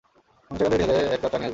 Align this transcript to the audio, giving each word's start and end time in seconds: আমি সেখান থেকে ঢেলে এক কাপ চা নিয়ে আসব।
আমি 0.47 0.57
সেখান 0.57 0.69
থেকে 0.71 0.77
ঢেলে 0.81 0.95
এক 1.13 1.19
কাপ 1.23 1.31
চা 1.33 1.37
নিয়ে 1.37 1.41
আসব। 1.41 1.49